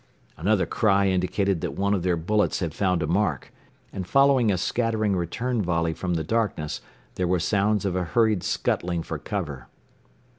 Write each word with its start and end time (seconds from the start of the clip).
Another 0.35 0.65
cry 0.65 1.09
indicated 1.09 1.61
that 1.61 1.75
one 1.75 1.93
of 1.93 2.01
their 2.01 2.17
bullets 2.17 2.59
had 2.59 2.73
found 2.73 3.03
a 3.03 3.05
mark, 3.05 3.53
and 3.93 4.07
following 4.07 4.51
a 4.51 4.57
scattering 4.57 5.15
return 5.15 5.61
volley 5.61 5.93
from 5.93 6.15
the 6.15 6.23
darkness 6.23 6.81
there 7.13 7.27
were 7.27 7.39
sounds 7.39 7.85
of 7.85 7.95
a 7.95 8.05
hurried 8.05 8.41
scuttling 8.41 9.03
for 9.03 9.19
cover. 9.19 9.67